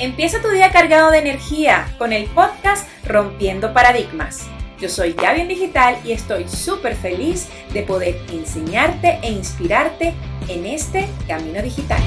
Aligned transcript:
Empieza 0.00 0.40
tu 0.40 0.48
día 0.48 0.72
cargado 0.72 1.10
de 1.10 1.18
energía 1.18 1.94
con 1.98 2.14
el 2.14 2.24
podcast 2.30 2.88
Rompiendo 3.06 3.74
Paradigmas. 3.74 4.48
Yo 4.80 4.88
soy 4.88 5.12
Gaby 5.12 5.42
en 5.42 5.48
Digital 5.48 5.98
y 6.02 6.12
estoy 6.12 6.48
súper 6.48 6.96
feliz 6.96 7.48
de 7.74 7.82
poder 7.82 8.16
enseñarte 8.32 9.18
e 9.22 9.30
inspirarte 9.30 10.14
en 10.48 10.64
este 10.64 11.06
camino 11.28 11.60
digital. 11.60 12.00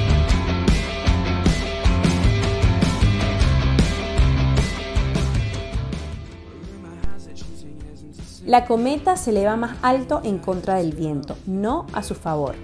La 8.43 8.65
cometa 8.65 9.17
se 9.17 9.29
eleva 9.29 9.55
más 9.55 9.77
alto 9.83 10.21
en 10.23 10.39
contra 10.39 10.77
del 10.77 10.93
viento, 10.93 11.37
no 11.45 11.85
a 11.93 12.01
su 12.01 12.15
favor. 12.15 12.55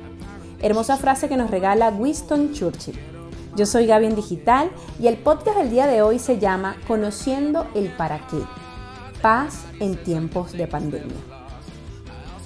Hermosa 0.60 0.98
frase 0.98 1.30
que 1.30 1.38
nos 1.38 1.52
regala 1.52 1.90
Winston 1.90 2.52
Churchill. 2.52 3.19
Yo 3.56 3.66
soy 3.66 3.88
Gaby 3.88 4.06
en 4.06 4.16
Digital 4.16 4.70
y 5.00 5.08
el 5.08 5.18
podcast 5.18 5.58
del 5.58 5.72
día 5.72 5.88
de 5.88 6.04
hoy 6.04 6.20
se 6.20 6.38
llama 6.38 6.78
Conociendo 6.88 7.68
el 7.74 7.90
para 7.90 8.20
qué. 8.28 8.38
Paz 9.22 9.66
en 9.80 10.02
tiempos 10.04 10.52
de 10.52 10.68
pandemia. 10.68 11.18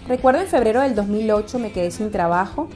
Recuerdo 0.08 0.42
en 0.42 0.48
febrero 0.48 0.82
del 0.82 0.96
2008 0.96 1.60
me 1.60 1.72
quedé 1.74 1.92
sin 1.92 2.10
trabajo. 2.10 2.70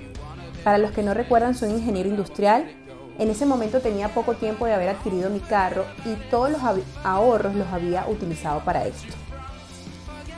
Para 0.63 0.77
los 0.77 0.91
que 0.91 1.03
no 1.03 1.13
recuerdan, 1.13 1.55
soy 1.55 1.69
ingeniero 1.69 2.09
industrial. 2.09 2.69
En 3.17 3.29
ese 3.29 3.45
momento 3.45 3.79
tenía 3.79 4.09
poco 4.09 4.33
tiempo 4.33 4.65
de 4.65 4.73
haber 4.73 4.89
adquirido 4.89 5.29
mi 5.29 5.39
carro 5.39 5.85
y 6.05 6.15
todos 6.29 6.51
los 6.51 6.61
ahorros 7.03 7.55
los 7.55 7.67
había 7.67 8.05
utilizado 8.07 8.59
para 8.59 8.85
esto. 8.85 9.13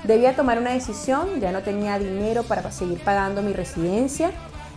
Debía 0.04 0.36
tomar 0.36 0.60
una 0.60 0.72
decisión, 0.72 1.42
ya 1.42 1.52
no 1.52 1.62
tenía 1.62 1.98
dinero 1.98 2.44
para 2.44 2.72
seguir 2.72 3.00
pagando 3.00 3.42
mi 3.42 3.52
residencia 3.52 4.32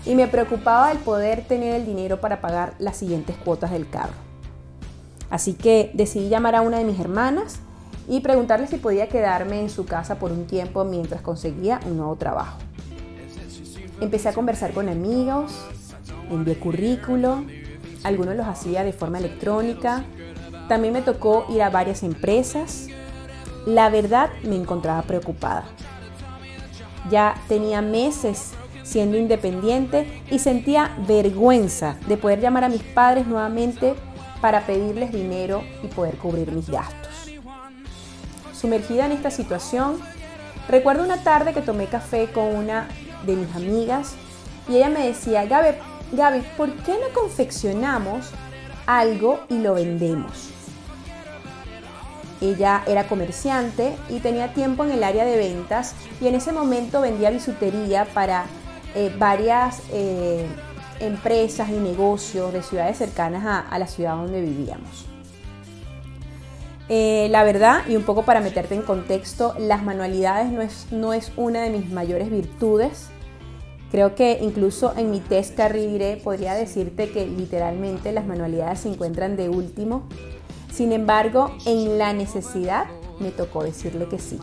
y 0.04 0.14
me 0.14 0.26
preocupaba 0.26 0.90
el 0.92 0.98
poder 0.98 1.44
tener 1.46 1.74
el 1.74 1.86
dinero 1.86 2.20
para 2.20 2.40
pagar 2.40 2.74
las 2.78 2.96
siguientes 2.96 3.36
cuotas 3.36 3.70
del 3.70 3.88
carro. 3.88 4.14
Así 5.30 5.54
que 5.54 5.90
decidí 5.94 6.28
llamar 6.28 6.56
a 6.56 6.60
una 6.60 6.78
de 6.78 6.84
mis 6.84 7.00
hermanas 7.00 7.60
y 8.08 8.20
preguntarle 8.20 8.66
si 8.66 8.76
podía 8.76 9.08
quedarme 9.08 9.60
en 9.60 9.70
su 9.70 9.86
casa 9.86 10.16
por 10.18 10.32
un 10.32 10.46
tiempo 10.46 10.84
mientras 10.84 11.22
conseguía 11.22 11.80
un 11.86 11.96
nuevo 11.96 12.16
trabajo. 12.16 12.58
Empecé 14.00 14.28
a 14.28 14.32
conversar 14.32 14.72
con 14.72 14.88
amigos, 14.88 15.52
envié 16.30 16.58
currículo, 16.58 17.44
algunos 18.02 18.34
los 18.34 18.46
hacía 18.46 18.82
de 18.82 18.92
forma 18.92 19.18
electrónica, 19.18 20.04
también 20.68 20.92
me 20.92 21.02
tocó 21.02 21.46
ir 21.50 21.62
a 21.62 21.70
varias 21.70 22.02
empresas. 22.02 22.88
La 23.66 23.90
verdad 23.90 24.30
me 24.42 24.56
encontraba 24.56 25.02
preocupada. 25.02 25.64
Ya 27.10 27.34
tenía 27.48 27.82
meses 27.82 28.52
siendo 28.82 29.16
independiente 29.16 30.22
y 30.30 30.38
sentía 30.38 30.96
vergüenza 31.06 31.96
de 32.06 32.16
poder 32.16 32.40
llamar 32.40 32.64
a 32.64 32.68
mis 32.68 32.82
padres 32.82 33.26
nuevamente 33.26 33.94
para 34.40 34.66
pedirles 34.66 35.12
dinero 35.12 35.62
y 35.82 35.86
poder 35.86 36.16
cubrir 36.16 36.52
mis 36.52 36.68
gastos. 36.68 37.30
Sumergida 38.52 39.06
en 39.06 39.12
esta 39.12 39.30
situación, 39.30 39.98
recuerdo 40.68 41.04
una 41.04 41.22
tarde 41.22 41.52
que 41.52 41.62
tomé 41.62 41.86
café 41.86 42.28
con 42.32 42.44
una 42.56 42.88
de 43.26 43.36
mis 43.36 43.54
amigas 43.54 44.14
y 44.68 44.76
ella 44.76 44.88
me 44.88 45.06
decía, 45.06 45.44
Gaby, 45.46 45.76
Gaby, 46.12 46.42
¿por 46.56 46.72
qué 46.84 46.92
no 46.92 47.12
confeccionamos 47.14 48.30
algo 48.86 49.40
y 49.48 49.58
lo 49.58 49.74
vendemos? 49.74 50.50
Ella 52.40 52.82
era 52.88 53.06
comerciante 53.06 53.96
y 54.08 54.18
tenía 54.18 54.52
tiempo 54.52 54.84
en 54.84 54.90
el 54.90 55.04
área 55.04 55.24
de 55.24 55.36
ventas 55.36 55.94
y 56.20 56.26
en 56.26 56.34
ese 56.34 56.50
momento 56.52 57.00
vendía 57.00 57.30
bisutería 57.30 58.04
para 58.06 58.46
eh, 58.94 59.14
varias 59.18 59.82
eh, 59.92 60.46
empresas 61.00 61.70
y 61.70 61.74
negocios 61.74 62.52
de 62.52 62.62
ciudades 62.62 62.98
cercanas 62.98 63.66
a, 63.70 63.78
la 63.78 63.86
ciudad 63.86 64.16
donde 64.16 64.40
vivíamos. 64.40 65.06
Eh, 66.88 67.28
la 67.30 67.42
verdad, 67.42 67.82
y 67.88 67.96
un 67.96 68.02
poco 68.02 68.24
para 68.24 68.40
meterte 68.40 68.74
en 68.74 68.82
contexto, 68.82 69.54
las 69.58 69.82
manualidades 69.82 70.50
no 70.50 70.62
es, 70.62 70.86
no 70.90 71.12
es 71.12 71.32
una 71.36 71.62
de 71.62 71.70
mis 71.70 71.90
mayores 71.90 72.30
virtudes. 72.30 73.08
Creo 73.90 74.14
que 74.14 74.38
incluso 74.40 74.94
en 74.96 75.10
mi 75.10 75.20
test 75.20 75.54
Carrire 75.54 76.16
podría 76.16 76.54
decirte 76.54 77.10
que 77.10 77.26
literalmente 77.26 78.12
las 78.12 78.26
manualidades 78.26 78.80
se 78.80 78.88
encuentran 78.88 79.36
de 79.36 79.48
último. 79.48 80.04
Sin 80.72 80.92
embargo, 80.92 81.54
en 81.66 81.98
la 81.98 82.12
necesidad 82.12 82.86
me 83.20 83.30
tocó 83.30 83.62
decirle 83.62 84.06
que 84.06 84.18
sí. 84.18 84.38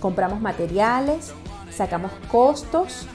Compramos 0.00 0.40
materiales, 0.40 1.32
sacamos 1.70 2.12
costos. 2.30 3.06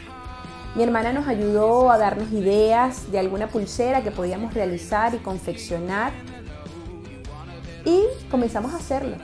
Mi 0.76 0.84
hermana 0.84 1.14
nos 1.14 1.28
ayudó 1.28 1.92
a 1.92 1.98
darnos 1.98 2.32
ideas 2.32 3.12
de 3.12 3.20
alguna 3.20 3.48
pulsera 3.48 4.02
que 4.02 4.12
podíamos 4.12 4.54
realizar 4.54 5.14
y 5.14 5.18
confeccionar. 5.20 6.12
Y 7.86 8.02
comenzamos 8.32 8.74
a 8.74 8.78
hacerlo. 8.78 9.18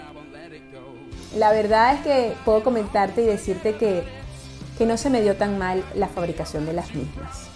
La 1.36 1.52
verdad 1.52 1.96
es 1.96 2.02
que 2.02 2.34
puedo 2.46 2.64
comentarte 2.64 3.24
y 3.24 3.26
decirte 3.26 3.76
que, 3.76 4.04
que 4.78 4.86
no 4.86 4.98
se 4.98 5.10
me 5.10 5.22
dio 5.22 5.36
tan 5.36 5.58
mal 5.58 5.84
la 5.96 6.08
fabricación 6.08 6.66
de 6.66 6.74
las 6.74 6.94
mismas. 6.94 7.48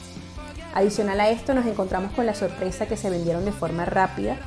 Adicional 0.74 1.20
a 1.20 1.30
esto 1.30 1.54
nos 1.54 1.66
encontramos 1.66 2.12
con 2.14 2.26
la 2.26 2.34
sorpresa 2.34 2.88
que 2.88 2.98
se 2.98 3.10
vendieron 3.10 3.46
de 3.46 3.52
forma 3.52 3.86
rápida 3.86 4.38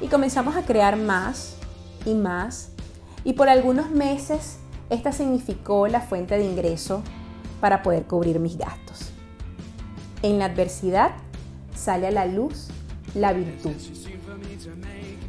y 0.00 0.06
comenzamos 0.06 0.56
a 0.56 0.62
crear 0.62 0.96
más 0.96 1.56
y 2.04 2.14
más 2.14 2.70
y 3.24 3.32
por 3.32 3.48
algunos 3.48 3.90
meses 3.90 4.58
esta 4.90 5.12
significó 5.12 5.86
la 5.88 6.00
fuente 6.00 6.36
de 6.38 6.44
ingreso 6.44 7.02
para 7.60 7.82
poder 7.82 8.04
cubrir 8.04 8.40
mis 8.40 8.56
gastos. 8.56 9.10
En 10.22 10.38
la 10.38 10.46
adversidad 10.46 11.12
sale 11.74 12.08
a 12.08 12.10
la 12.10 12.26
luz 12.26 12.68
la 13.14 13.32
virtud. 13.32 13.72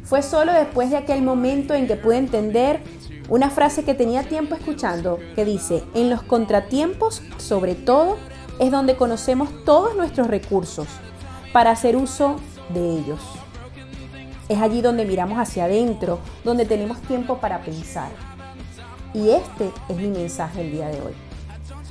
Fue 0.04 0.22
solo 0.22 0.52
después 0.52 0.90
de 0.90 0.96
aquel 0.96 1.22
momento 1.22 1.74
en 1.74 1.86
que 1.86 1.96
pude 1.96 2.18
entender 2.18 2.80
una 3.28 3.48
frase 3.48 3.84
que 3.84 3.94
tenía 3.94 4.24
tiempo 4.24 4.56
escuchando 4.56 5.18
que 5.36 5.44
dice, 5.44 5.84
en 5.94 6.10
los 6.10 6.22
contratiempos, 6.22 7.22
sobre 7.38 7.74
todo, 7.76 8.16
es 8.58 8.70
donde 8.70 8.96
conocemos 8.96 9.48
todos 9.64 9.94
nuestros 9.96 10.26
recursos 10.26 10.88
para 11.52 11.70
hacer 11.70 11.96
uso 11.96 12.36
de 12.74 12.98
ellos. 12.98 13.20
Es 14.48 14.58
allí 14.60 14.82
donde 14.82 15.04
miramos 15.04 15.38
hacia 15.38 15.66
adentro, 15.66 16.18
donde 16.44 16.66
tenemos 16.66 17.00
tiempo 17.02 17.38
para 17.38 17.62
pensar. 17.62 18.10
Y 19.12 19.30
este 19.30 19.70
es 19.88 19.96
mi 19.96 20.08
mensaje 20.08 20.60
el 20.60 20.72
día 20.72 20.88
de 20.88 21.00
hoy. 21.00 21.14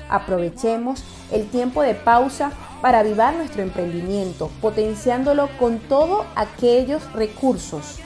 Aprovechemos 0.09 1.03
el 1.31 1.47
tiempo 1.47 1.81
de 1.81 1.94
pausa 1.94 2.52
para 2.81 3.00
avivar 3.00 3.35
nuestro 3.35 3.62
emprendimiento, 3.62 4.50
potenciándolo 4.62 5.50
con 5.59 5.80
todos 5.80 6.25
aquellos 6.35 7.12
recursos 7.13 7.97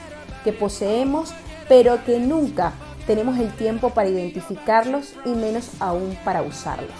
que 0.42 0.52
poseemos, 0.52 1.32
pero 1.68 2.04
que 2.04 2.18
nunca 2.18 2.72
tenemos 3.06 3.38
el 3.38 3.52
tiempo 3.54 3.90
para 3.90 4.08
identificarlos 4.08 5.14
y 5.24 5.30
menos 5.30 5.70
aún 5.78 6.18
para 6.24 6.42
usarlos. 6.42 6.90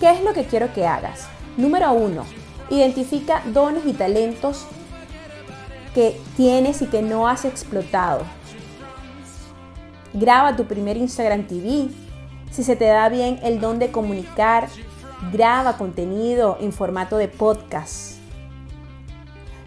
¿Qué 0.00 0.10
es 0.10 0.22
lo 0.22 0.34
que 0.34 0.44
quiero 0.44 0.72
que 0.74 0.86
hagas? 0.86 1.28
Número 1.56 1.92
uno, 1.92 2.24
identifica 2.68 3.42
dones 3.46 3.86
y 3.86 3.92
talentos 3.92 4.66
que 5.94 6.20
tienes 6.36 6.82
y 6.82 6.86
que 6.86 7.02
no 7.02 7.28
has 7.28 7.44
explotado 7.44 8.22
Graba 10.14 10.54
tu 10.54 10.64
primer 10.66 10.96
Instagram 10.96 11.48
TV. 11.48 11.88
Si 12.52 12.62
se 12.62 12.76
te 12.76 12.84
da 12.84 13.08
bien 13.08 13.40
el 13.42 13.60
don 13.60 13.80
de 13.80 13.90
comunicar, 13.90 14.68
graba 15.32 15.76
contenido 15.76 16.56
en 16.60 16.72
formato 16.72 17.16
de 17.16 17.26
podcast. 17.26 18.18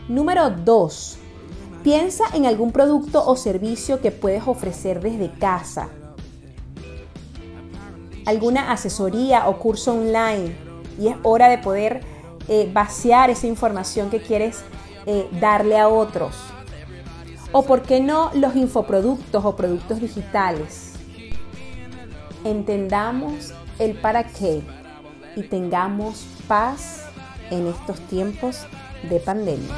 Número 0.08 0.50
2. 0.50 1.18
Piensa 1.84 2.24
en 2.34 2.46
algún 2.46 2.72
producto 2.72 3.26
o 3.28 3.36
servicio 3.36 4.00
que 4.00 4.12
puedes 4.12 4.48
ofrecer 4.48 5.02
desde 5.02 5.30
casa. 5.38 5.90
Alguna 8.26 8.72
asesoría 8.72 9.50
o 9.50 9.60
curso 9.60 9.96
online. 9.96 10.56
Y 10.98 11.10
es 11.10 11.18
hora 11.24 11.50
de 11.50 11.58
poder 11.58 12.00
eh, 12.48 12.72
vaciar 12.74 13.30
esa 13.30 13.48
información 13.48 14.10
que 14.10 14.22
quieres 14.22 14.64
eh, 15.06 15.28
darle 15.42 15.78
a 15.78 15.90
otros 15.90 16.36
o 17.52 17.64
por 17.64 17.82
qué 17.84 18.00
no 18.00 18.32
los 18.34 18.56
infoproductos 18.56 19.44
o 19.46 19.56
productos 19.56 20.00
digitales. 20.02 20.94
Entendamos 22.44 23.54
el 23.80 23.96
para 23.96 24.26
qué 24.26 24.62
y 25.36 25.44
tengamos 25.44 26.26
paz 26.48 27.06
en 27.52 27.68
estos 27.68 28.00
tiempos 28.02 28.66
de 29.10 29.20
pandemia. 29.20 29.76